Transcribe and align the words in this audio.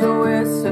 Tuyo 0.00 0.28
es 0.28 0.64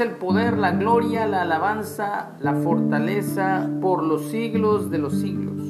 el 0.00 0.12
poder, 0.12 0.56
la 0.56 0.72
gloria, 0.72 1.26
la 1.26 1.42
alabanza, 1.42 2.30
la 2.40 2.54
fortaleza 2.54 3.68
por 3.80 4.02
los 4.02 4.30
siglos 4.30 4.90
de 4.90 4.98
los 4.98 5.20
siglos. 5.20 5.62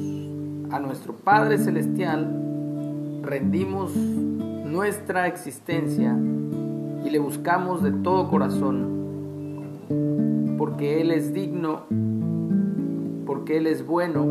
A 0.71 0.79
nuestro 0.79 1.13
Padre 1.13 1.57
Celestial 1.57 3.21
rendimos 3.21 3.95
nuestra 3.95 5.27
existencia 5.27 6.17
y 7.05 7.09
le 7.09 7.19
buscamos 7.19 7.83
de 7.83 7.91
todo 7.91 8.29
corazón, 8.29 9.85
porque 10.57 11.01
Él 11.01 11.11
es 11.11 11.33
digno, 11.33 11.81
porque 13.25 13.57
Él 13.57 13.67
es 13.67 13.85
bueno, 13.85 14.25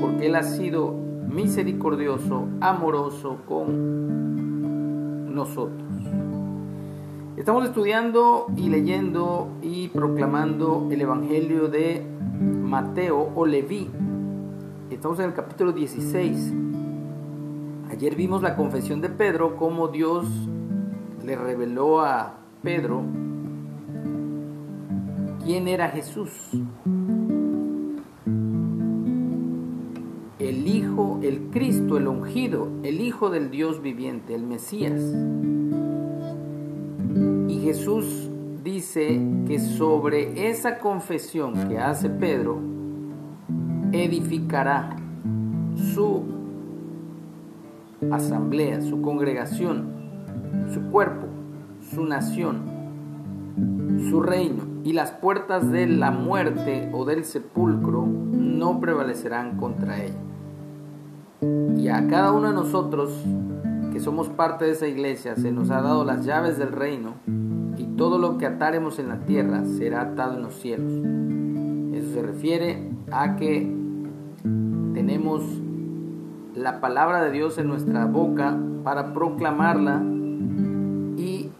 porque 0.00 0.26
Él 0.26 0.36
ha 0.36 0.42
sido 0.42 0.94
misericordioso, 1.28 2.48
amoroso 2.60 3.36
con 3.46 5.34
nosotros. 5.34 6.07
Estamos 7.38 7.66
estudiando 7.66 8.46
y 8.56 8.68
leyendo 8.68 9.46
y 9.62 9.86
proclamando 9.86 10.88
el 10.90 11.00
Evangelio 11.00 11.68
de 11.68 12.02
Mateo 12.02 13.30
o 13.36 13.46
Leví. 13.46 13.88
Estamos 14.90 15.20
en 15.20 15.26
el 15.26 15.34
capítulo 15.34 15.70
16. 15.70 16.52
Ayer 17.92 18.16
vimos 18.16 18.42
la 18.42 18.56
confesión 18.56 19.00
de 19.00 19.08
Pedro, 19.08 19.54
cómo 19.54 19.86
Dios 19.86 20.26
le 21.24 21.36
reveló 21.36 22.00
a 22.00 22.40
Pedro 22.64 23.04
quién 25.44 25.68
era 25.68 25.90
Jesús. 25.90 26.32
El 30.40 30.66
Hijo, 30.66 31.20
el 31.22 31.50
Cristo, 31.52 31.98
el 31.98 32.08
ungido, 32.08 32.68
el 32.82 33.00
Hijo 33.00 33.30
del 33.30 33.52
Dios 33.52 33.80
viviente, 33.80 34.34
el 34.34 34.42
Mesías. 34.42 35.00
Y 37.48 37.60
Jesús 37.60 38.30
dice 38.62 39.20
que 39.46 39.58
sobre 39.58 40.50
esa 40.50 40.78
confesión 40.78 41.68
que 41.68 41.78
hace 41.78 42.10
Pedro, 42.10 42.58
edificará 43.92 44.96
su 45.94 46.22
asamblea, 48.10 48.80
su 48.80 49.00
congregación, 49.00 49.88
su 50.72 50.82
cuerpo, 50.90 51.26
su 51.90 52.04
nación, 52.04 52.62
su 54.10 54.20
reino, 54.20 54.64
y 54.84 54.92
las 54.92 55.10
puertas 55.10 55.70
de 55.70 55.86
la 55.86 56.10
muerte 56.10 56.88
o 56.92 57.04
del 57.04 57.24
sepulcro 57.24 58.06
no 58.06 58.80
prevalecerán 58.80 59.56
contra 59.56 60.02
ella. 60.02 60.16
Y 61.76 61.88
a 61.88 62.06
cada 62.08 62.32
uno 62.32 62.48
de 62.48 62.54
nosotros 62.54 63.24
somos 64.00 64.28
parte 64.28 64.64
de 64.64 64.72
esa 64.72 64.86
iglesia 64.86 65.36
se 65.36 65.52
nos 65.52 65.70
ha 65.70 65.80
dado 65.80 66.04
las 66.04 66.24
llaves 66.24 66.58
del 66.58 66.72
reino 66.72 67.14
y 67.76 67.84
todo 67.96 68.18
lo 68.18 68.38
que 68.38 68.46
ataremos 68.46 68.98
en 68.98 69.08
la 69.08 69.20
tierra 69.20 69.64
será 69.64 70.02
atado 70.02 70.34
en 70.36 70.42
los 70.42 70.54
cielos. 70.54 70.92
Eso 71.94 72.12
se 72.14 72.22
refiere 72.22 72.90
a 73.10 73.36
que 73.36 73.72
tenemos 74.94 75.42
la 76.54 76.80
palabra 76.80 77.22
de 77.22 77.30
Dios 77.30 77.58
en 77.58 77.68
nuestra 77.68 78.06
boca 78.06 78.58
para 78.84 79.12
proclamarla 79.12 80.02
y 81.16 81.50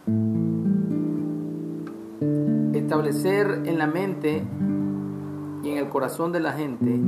establecer 2.73 3.63
en 3.65 3.79
la 3.79 3.87
mente 3.87 4.45
y 5.63 5.71
en 5.71 5.79
el 5.79 5.89
corazón 5.89 6.33
de 6.33 6.41
la 6.41 6.53
gente 6.53 7.01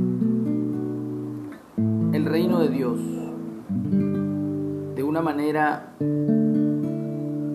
el 2.13 2.25
reino 2.25 2.59
de 2.59 2.69
Dios 2.69 2.99
una 5.11 5.21
manera 5.21 5.91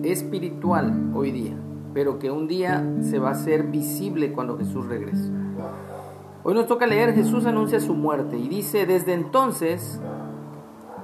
espiritual 0.03 1.09
hoy 1.15 1.31
día, 1.31 1.55
pero 1.91 2.19
que 2.19 2.29
un 2.29 2.47
día 2.47 2.85
se 3.01 3.17
va 3.17 3.29
a 3.29 3.31
hacer 3.31 3.63
visible 3.63 4.31
cuando 4.31 4.59
Jesús 4.59 4.85
regrese. 4.85 5.31
Hoy 6.43 6.53
nos 6.53 6.67
toca 6.67 6.85
leer, 6.85 7.15
Jesús 7.15 7.47
anuncia 7.47 7.79
su 7.79 7.95
muerte 7.95 8.37
y 8.37 8.47
dice, 8.47 8.85
desde 8.85 9.13
entonces 9.13 9.99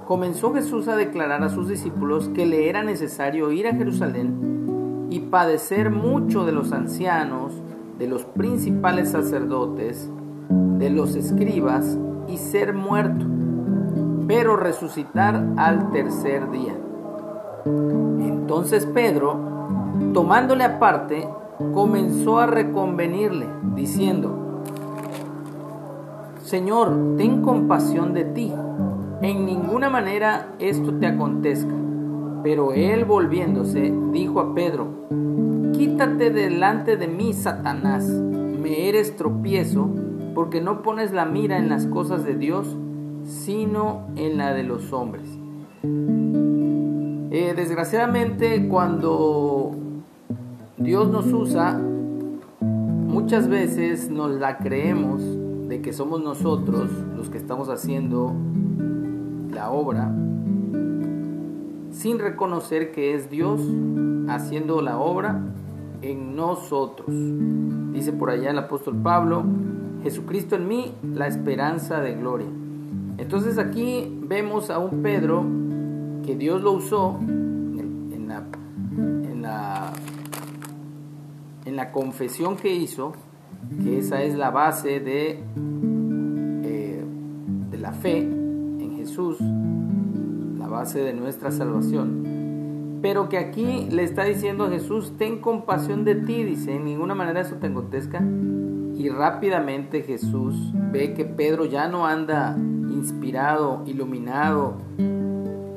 comenzó 0.06 0.54
Jesús 0.54 0.88
a 0.90 0.96
declarar 0.96 1.42
a 1.42 1.50
sus 1.50 1.70
discípulos 1.70 2.30
que 2.30 2.46
le 2.46 2.70
era 2.70 2.84
necesario 2.84 3.52
ir 3.52 3.66
a 3.66 3.74
Jerusalén 3.74 5.08
y 5.10 5.22
padecer 5.22 5.90
mucho 5.90 6.46
de 6.46 6.52
los 6.52 6.72
ancianos, 6.72 7.52
de 7.98 8.08
los 8.08 8.26
principales 8.26 9.10
sacerdotes, 9.10 10.08
de 10.78 10.92
los 10.92 11.16
escribas 11.16 11.98
y 12.28 12.38
ser 12.38 12.76
muerto, 12.76 13.26
pero 14.28 14.56
resucitar 14.56 15.44
al 15.58 15.92
tercer 15.92 16.50
día. 16.52 16.76
Entonces 17.66 18.86
Pedro, 18.86 19.38
tomándole 20.14 20.64
aparte, 20.64 21.28
comenzó 21.74 22.40
a 22.40 22.46
reconvenirle, 22.46 23.48
diciendo, 23.76 24.62
Señor, 26.42 27.16
ten 27.18 27.42
compasión 27.42 28.14
de 28.14 28.26
ti, 28.26 28.54
en 29.22 29.46
ninguna 29.46 29.90
manera 29.90 30.50
esto 30.60 30.94
te 30.96 31.08
acontezca. 31.08 31.74
Pero 32.44 32.74
él 32.74 33.06
volviéndose, 33.06 33.94
dijo 34.12 34.42
a 34.42 34.54
Pedro, 34.54 34.88
Quítate 35.74 36.30
delante 36.30 36.98
de 36.98 37.08
mí, 37.08 37.34
Satanás, 37.34 38.06
me 38.06 38.88
eres 38.90 39.16
tropiezo, 39.16 39.90
porque 40.36 40.62
no 40.62 40.82
pones 40.82 41.12
la 41.12 41.26
mira 41.26 41.58
en 41.58 41.70
las 41.70 41.88
cosas 41.88 42.24
de 42.26 42.36
Dios, 42.36 42.78
sino 43.26 44.08
en 44.16 44.38
la 44.38 44.54
de 44.54 44.64
los 44.64 44.94
hombres. 44.94 45.28
Eh, 47.32 47.54
desgraciadamente, 47.56 48.68
cuando 48.68 49.72
Dios 50.78 51.10
nos 51.10 51.32
usa, 51.34 51.80
muchas 52.60 53.48
veces 53.48 54.10
nos 54.10 54.32
la 54.32 54.58
creemos 54.58 55.22
de 55.68 55.82
que 55.82 55.94
somos 55.94 56.22
nosotros 56.22 56.90
los 57.16 57.30
que 57.30 57.38
estamos 57.38 57.70
haciendo 57.70 58.34
la 59.52 59.72
obra, 59.72 60.12
sin 61.92 62.20
reconocer 62.20 62.92
que 62.92 63.16
es 63.16 63.30
Dios 63.30 63.62
haciendo 64.28 64.82
la 64.82 64.98
obra 64.98 65.42
en 66.02 66.36
nosotros. 66.36 67.08
Dice 67.94 68.14
por 68.14 68.30
allá 68.30 68.52
el 68.52 68.58
apóstol 68.60 68.96
Pablo, 69.02 69.44
Jesucristo 70.04 70.56
en 70.56 70.68
mí, 70.68 70.94
la 71.02 71.28
esperanza 71.28 72.02
de 72.02 72.16
gloria. 72.16 72.48
Entonces 73.18 73.58
aquí 73.58 74.18
vemos 74.22 74.70
a 74.70 74.80
un 74.80 75.02
Pedro 75.02 75.46
que 76.26 76.36
Dios 76.36 76.62
lo 76.62 76.74
usó 76.74 77.18
en 77.20 78.28
la, 78.28 78.44
en 78.98 79.42
la, 79.42 79.94
en 81.66 81.76
la 81.76 81.92
confesión 81.92 82.56
que 82.56 82.74
hizo, 82.74 83.14
que 83.84 84.00
esa 84.00 84.24
es 84.24 84.36
la 84.36 84.50
base 84.50 85.00
de, 85.00 85.44
eh, 86.64 87.04
de 87.72 87.78
la 87.78 87.92
fe 87.92 88.18
en 88.20 88.96
Jesús, 88.98 89.38
la 90.58 90.68
base 90.68 91.00
de 91.00 91.14
nuestra 91.14 91.52
salvación. 91.52 93.00
Pero 93.02 93.28
que 93.28 93.38
aquí 93.38 93.88
le 93.92 94.04
está 94.04 94.24
diciendo 94.24 94.64
a 94.64 94.70
Jesús, 94.70 95.14
ten 95.18 95.40
compasión 95.40 96.06
de 96.06 96.16
ti, 96.16 96.44
dice, 96.44 96.76
en 96.76 96.86
ninguna 96.86 97.14
manera 97.14 97.42
eso 97.42 97.56
te 97.58 97.68
acontezca. 97.68 98.24
Y 98.96 99.10
rápidamente 99.10 100.04
Jesús 100.04 100.72
ve 100.92 101.14
que 101.14 101.26
Pedro 101.26 101.66
ya 101.66 101.90
no 101.90 102.06
anda 102.06 102.56
inspirado, 103.04 103.84
iluminado 103.86 104.76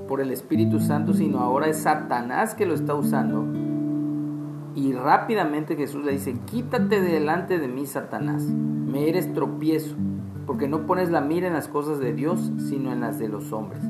por 0.07 0.21
el 0.21 0.31
Espíritu 0.31 0.79
Santo, 0.79 1.13
sino 1.13 1.41
ahora 1.41 1.67
es 1.67 1.79
Satanás 1.79 2.55
que 2.55 2.67
lo 2.67 2.75
está 2.75 2.95
usando. 2.95 3.45
Y 4.77 4.93
rápidamente 4.93 5.75
Jesús 5.75 6.05
le 6.05 6.13
dice, 6.13 6.37
quítate 6.47 7.01
delante 7.01 7.59
de 7.59 7.67
mí, 7.67 7.85
Satanás, 7.87 8.45
me 8.45 9.09
eres 9.09 9.33
tropiezo, 9.33 9.97
porque 10.47 10.69
no 10.69 10.87
pones 10.87 11.11
la 11.11 11.21
mira 11.21 11.49
en 11.49 11.55
las 11.55 11.67
cosas 11.67 11.99
de 11.99 12.13
Dios, 12.13 12.53
sino 12.59 12.93
en 12.93 13.01
las 13.01 13.19
de 13.19 13.29
los 13.29 13.53
hombres. 13.53 13.83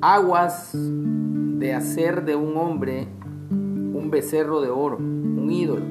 Aguas 0.00 0.70
de 0.72 1.74
hacer 1.74 2.24
de 2.24 2.36
un 2.36 2.56
hombre 2.56 3.08
un 3.50 4.08
becerro 4.10 4.62
de 4.62 4.70
oro, 4.70 4.96
un 4.96 5.50
ídolo. 5.50 5.84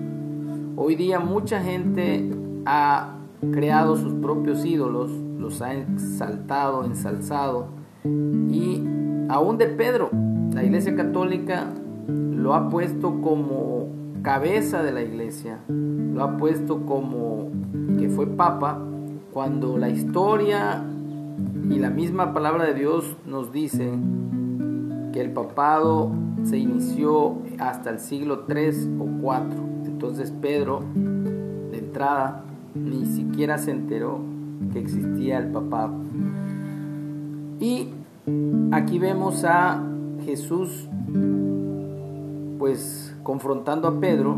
Hoy 0.75 0.95
día 0.95 1.19
mucha 1.19 1.61
gente 1.61 2.31
ha 2.65 3.18
creado 3.51 3.95
sus 3.95 4.13
propios 4.13 4.65
ídolos, 4.65 5.11
los 5.11 5.61
ha 5.61 5.73
exaltado, 5.73 6.85
ensalzado. 6.85 7.67
Y 8.03 8.83
aún 9.29 9.57
de 9.57 9.67
Pedro, 9.67 10.09
la 10.53 10.63
Iglesia 10.63 10.95
Católica 10.95 11.67
lo 12.07 12.53
ha 12.53 12.69
puesto 12.69 13.21
como 13.21 13.87
cabeza 14.21 14.83
de 14.83 14.91
la 14.91 15.01
iglesia, 15.01 15.59
lo 15.67 16.23
ha 16.23 16.37
puesto 16.37 16.85
como 16.85 17.49
que 17.97 18.09
fue 18.09 18.27
papa, 18.27 18.79
cuando 19.33 19.77
la 19.77 19.89
historia 19.89 20.83
y 21.69 21.79
la 21.79 21.89
misma 21.89 22.33
palabra 22.33 22.65
de 22.65 22.73
Dios 22.73 23.15
nos 23.25 23.51
dice 23.51 23.91
que 25.13 25.21
el 25.21 25.31
papado 25.31 26.11
se 26.43 26.57
inició 26.57 27.37
hasta 27.59 27.89
el 27.91 27.99
siglo 27.99 28.39
3 28.47 28.89
o 28.99 29.21
4. 29.21 29.49
Entonces 29.85 30.31
Pedro, 30.31 30.83
de 30.93 31.77
entrada, 31.77 32.43
ni 32.75 33.05
siquiera 33.05 33.57
se 33.57 33.71
enteró 33.71 34.19
que 34.71 34.79
existía 34.79 35.37
el 35.39 35.51
papado. 35.51 35.93
Y 37.59 37.89
aquí 38.71 38.99
vemos 38.99 39.43
a 39.43 39.83
Jesús 40.23 40.87
pues 42.57 43.15
confrontando 43.23 43.87
a 43.87 43.99
Pedro, 43.99 44.37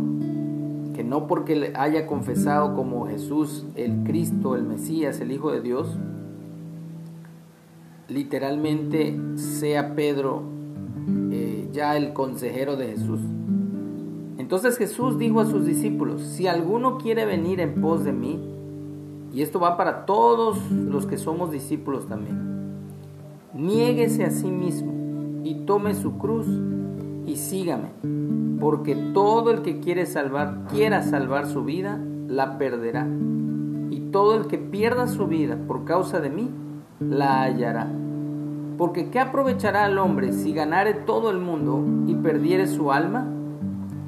que 0.94 1.04
no 1.04 1.28
porque 1.28 1.56
le 1.56 1.74
haya 1.76 2.06
confesado 2.06 2.76
como 2.76 3.08
Jesús 3.08 3.66
el 3.76 4.04
Cristo, 4.04 4.56
el 4.56 4.64
Mesías, 4.64 5.20
el 5.22 5.32
Hijo 5.32 5.52
de 5.52 5.62
Dios, 5.62 5.98
literalmente 8.08 9.18
sea 9.36 9.96
Pedro 9.96 10.44
eh, 11.32 11.70
ya 11.72 11.98
el 11.98 12.14
consejero 12.14 12.76
de 12.76 12.88
Jesús. 12.90 13.22
Entonces 14.52 14.78
Jesús 14.78 15.18
dijo 15.18 15.40
a 15.40 15.46
sus 15.46 15.66
discípulos, 15.66 16.22
si 16.24 16.46
alguno 16.46 16.98
quiere 16.98 17.24
venir 17.24 17.62
en 17.62 17.80
pos 17.80 18.04
de 18.04 18.12
mí, 18.12 18.38
y 19.34 19.44
esto 19.44 19.62
va 19.62 19.78
para 19.78 20.06
todos 20.06 20.70
los 20.70 21.06
que 21.06 21.18
somos 21.18 21.52
discípulos 21.52 22.06
también, 22.06 22.74
niéguese 23.54 24.26
a 24.26 24.30
sí 24.30 24.52
mismo 24.52 24.92
y 25.46 25.64
tome 25.66 25.96
su 25.96 26.18
cruz 26.18 26.48
y 27.26 27.38
sígame, 27.38 27.92
porque 28.60 28.94
todo 29.14 29.52
el 29.52 29.62
que 29.62 29.80
quiere 29.80 30.06
salvar, 30.06 30.68
quiera 30.70 31.02
salvar 31.02 31.48
su 31.48 31.64
vida, 31.64 32.02
la 32.28 32.58
perderá. 32.58 33.08
Y 33.90 34.10
todo 34.12 34.36
el 34.36 34.48
que 34.48 34.58
pierda 34.58 35.08
su 35.08 35.28
vida 35.28 35.58
por 35.66 35.86
causa 35.86 36.20
de 36.20 36.30
mí, 36.30 36.50
la 37.00 37.44
hallará. 37.44 37.90
Porque 38.78 39.12
¿qué 39.12 39.22
aprovechará 39.22 39.86
al 39.86 39.98
hombre 39.98 40.34
si 40.34 40.52
ganare 40.52 40.94
todo 40.94 41.32
el 41.32 41.38
mundo 41.38 41.82
y 42.06 42.16
perdiere 42.16 42.68
su 42.68 42.92
alma? 42.92 43.38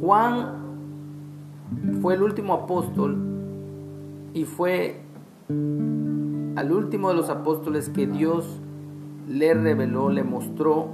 Juan 0.00 0.68
fue 2.00 2.14
el 2.14 2.22
último 2.22 2.54
apóstol 2.54 3.16
y 4.32 4.44
fue 4.44 5.00
al 5.48 6.72
último 6.72 7.08
de 7.08 7.14
los 7.14 7.30
apóstoles 7.30 7.88
que 7.88 8.06
Dios 8.06 8.60
le 9.28 9.54
reveló, 9.54 10.10
le 10.10 10.24
mostró 10.24 10.88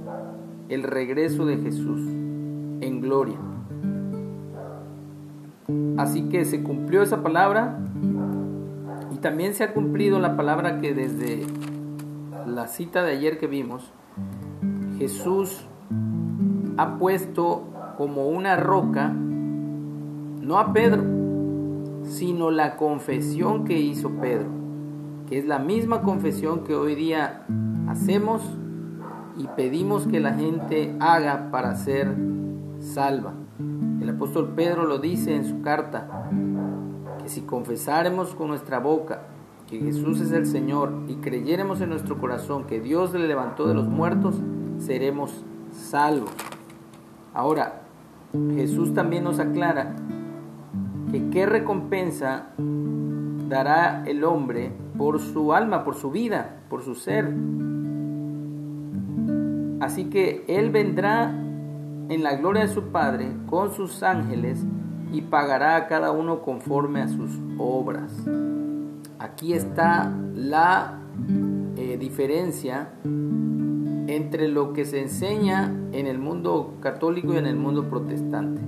el 0.69 0.83
regreso 0.83 1.45
de 1.45 1.57
Jesús 1.57 2.01
en 2.81 3.01
gloria. 3.01 3.37
Así 5.97 6.23
que 6.29 6.45
se 6.45 6.61
cumplió 6.63 7.01
esa 7.01 7.23
palabra 7.23 7.79
y 9.13 9.17
también 9.17 9.53
se 9.53 9.63
ha 9.63 9.73
cumplido 9.73 10.19
la 10.19 10.35
palabra 10.35 10.81
que 10.81 10.93
desde 10.93 11.45
la 12.45 12.67
cita 12.67 13.03
de 13.03 13.13
ayer 13.13 13.37
que 13.37 13.47
vimos, 13.47 13.91
Jesús 14.97 15.65
ha 16.77 16.97
puesto 16.97 17.63
como 17.97 18.27
una 18.27 18.55
roca, 18.55 19.09
no 19.09 20.59
a 20.59 20.73
Pedro, 20.73 21.03
sino 22.03 22.51
la 22.51 22.75
confesión 22.75 23.65
que 23.65 23.79
hizo 23.79 24.09
Pedro, 24.21 24.47
que 25.27 25.37
es 25.37 25.45
la 25.45 25.59
misma 25.59 26.01
confesión 26.01 26.63
que 26.63 26.75
hoy 26.75 26.95
día 26.95 27.45
hacemos 27.87 28.41
y 29.37 29.47
pedimos 29.55 30.07
que 30.07 30.19
la 30.19 30.33
gente 30.33 30.95
haga 30.99 31.49
para 31.51 31.75
ser 31.75 32.15
salva. 32.79 33.33
El 34.01 34.09
apóstol 34.09 34.53
Pedro 34.55 34.85
lo 34.85 34.99
dice 34.99 35.35
en 35.35 35.45
su 35.45 35.61
carta, 35.61 36.29
que 37.21 37.29
si 37.29 37.41
confesáramos 37.41 38.35
con 38.35 38.49
nuestra 38.49 38.79
boca 38.79 39.23
que 39.67 39.79
Jesús 39.79 40.21
es 40.21 40.31
el 40.31 40.45
Señor 40.45 40.93
y 41.07 41.15
creyéramos 41.15 41.81
en 41.81 41.89
nuestro 41.89 42.19
corazón 42.19 42.65
que 42.65 42.79
Dios 42.79 43.13
le 43.13 43.27
levantó 43.27 43.67
de 43.67 43.73
los 43.73 43.87
muertos, 43.87 44.35
seremos 44.77 45.43
salvos. 45.71 46.29
Ahora, 47.33 47.84
Jesús 48.55 48.93
también 48.93 49.23
nos 49.23 49.39
aclara 49.39 49.95
que 51.11 51.29
qué 51.29 51.45
recompensa 51.45 52.49
dará 53.47 54.03
el 54.05 54.23
hombre 54.23 54.71
por 54.97 55.19
su 55.19 55.53
alma, 55.53 55.83
por 55.83 55.95
su 55.95 56.11
vida, 56.11 56.61
por 56.69 56.83
su 56.83 56.95
ser. 56.95 57.33
Así 59.81 60.05
que 60.05 60.45
Él 60.47 60.71
vendrá 60.71 61.31
en 62.09 62.23
la 62.23 62.35
gloria 62.35 62.63
de 62.63 62.67
su 62.69 62.83
Padre 62.85 63.31
con 63.47 63.73
sus 63.73 64.03
ángeles 64.03 64.65
y 65.11 65.21
pagará 65.21 65.75
a 65.75 65.87
cada 65.87 66.11
uno 66.11 66.41
conforme 66.41 67.01
a 67.01 67.07
sus 67.07 67.31
obras. 67.57 68.11
Aquí 69.19 69.53
está 69.53 70.11
la 70.33 70.99
eh, 71.77 71.97
diferencia 71.97 72.89
entre 74.07 74.47
lo 74.47 74.73
que 74.73 74.85
se 74.85 75.01
enseña 75.01 75.73
en 75.91 76.07
el 76.07 76.19
mundo 76.19 76.73
católico 76.81 77.33
y 77.33 77.37
en 77.37 77.45
el 77.45 77.55
mundo 77.55 77.89
protestante. 77.89 78.61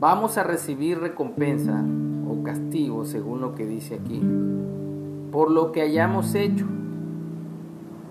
Vamos 0.00 0.36
a 0.36 0.42
recibir 0.42 0.98
recompensa 0.98 1.84
o 2.28 2.42
castigo, 2.42 3.04
según 3.04 3.40
lo 3.40 3.54
que 3.54 3.66
dice 3.66 3.94
aquí, 3.94 4.20
por 5.32 5.50
lo 5.50 5.72
que 5.72 5.82
hayamos 5.82 6.34
hecho, 6.34 6.66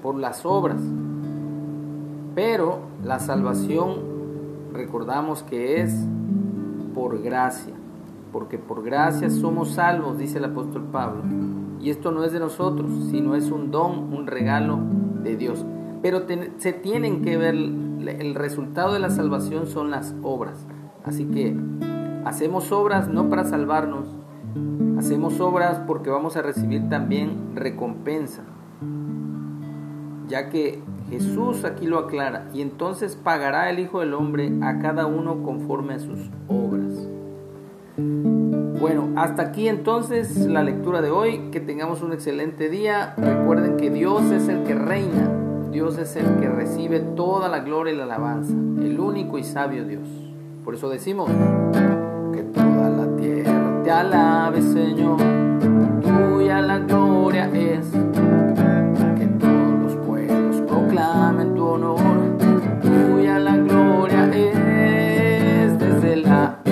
por 0.02 0.16
las 0.16 0.46
obras. 0.46 0.82
Pero 2.34 2.80
la 3.04 3.20
salvación, 3.20 3.96
recordamos 4.74 5.44
que 5.44 5.82
es 5.82 5.94
por 6.96 7.22
gracia 7.22 7.74
porque 8.34 8.58
por 8.58 8.84
gracia 8.84 9.30
somos 9.30 9.76
salvos, 9.76 10.18
dice 10.18 10.40
el 10.40 10.46
apóstol 10.46 10.84
Pablo. 10.92 11.22
Y 11.84 11.90
esto 11.90 12.14
no 12.14 12.24
es 12.24 12.32
de 12.32 12.40
nosotros, 12.40 12.90
sino 13.12 13.36
es 13.36 13.52
un 13.52 13.70
don, 13.70 14.14
un 14.14 14.26
regalo 14.26 14.80
de 15.22 15.36
Dios. 15.36 15.66
Pero 16.02 16.22
se 16.58 16.72
tienen 16.72 17.22
que 17.22 17.36
ver, 17.36 17.56
el 17.56 18.36
resultado 18.36 18.94
de 18.94 19.00
la 19.00 19.10
salvación 19.10 19.68
son 19.68 19.92
las 19.92 20.16
obras. 20.24 20.66
Así 21.04 21.26
que 21.26 21.54
hacemos 22.24 22.72
obras 22.72 23.10
no 23.10 23.30
para 23.30 23.44
salvarnos, 23.44 24.08
hacemos 24.98 25.42
obras 25.42 25.82
porque 25.86 26.10
vamos 26.10 26.38
a 26.38 26.42
recibir 26.42 26.88
también 26.88 27.54
recompensa. 27.54 28.44
Ya 30.30 30.50
que 30.50 30.82
Jesús 31.10 31.66
aquí 31.66 31.86
lo 31.86 32.00
aclara, 32.00 32.48
y 32.54 32.62
entonces 32.62 33.18
pagará 33.18 33.70
el 33.70 33.80
Hijo 33.80 34.00
del 34.00 34.14
Hombre 34.14 34.54
a 34.62 34.80
cada 34.80 35.06
uno 35.06 35.44
conforme 35.44 35.96
a 35.96 36.00
sus 36.00 36.32
obras. 36.48 36.93
Bueno, 38.84 39.12
hasta 39.16 39.44
aquí 39.44 39.70
entonces 39.70 40.36
la 40.36 40.62
lectura 40.62 41.02
de 41.02 41.10
hoy. 41.10 41.52
Que 41.54 41.62
tengamos 41.62 42.02
un 42.02 42.12
excelente 42.12 42.68
día. 42.68 43.14
Recuerden 43.16 43.78
que 43.78 43.90
Dios 43.90 44.24
es 44.24 44.50
el 44.50 44.64
que 44.64 44.76
reina. 44.76 45.32
Dios 45.72 45.98
es 45.98 46.18
el 46.18 46.26
que 46.42 46.50
recibe 46.50 47.00
toda 47.00 47.48
la 47.48 47.60
gloria 47.60 47.94
y 47.94 47.96
la 47.96 48.04
alabanza. 48.04 48.52
El 48.52 49.00
único 49.00 49.38
y 49.38 49.46
sabio 49.46 49.86
Dios. 49.86 50.06
Por 50.66 50.76
eso 50.76 50.90
decimos 50.90 51.30
que 52.34 52.44
toda 52.44 52.90
la 52.90 53.16
tierra 53.16 53.84
te 53.86 53.90
alabe, 53.90 54.62
Señor. 54.62 55.18
Tuya 56.02 56.60
la 56.60 56.80
gloria 56.80 57.50
es. 57.54 57.90
Que 57.90 59.28
todos 59.40 59.80
los 59.82 59.96
pueblos 60.06 60.58
proclamen 60.68 61.56
tu 61.56 61.66
honor. 61.66 62.02
Tuya 62.82 63.40
la 63.40 63.56
gloria 63.56 64.26
es 64.36 65.80
desde 65.80 66.18
la 66.18 66.63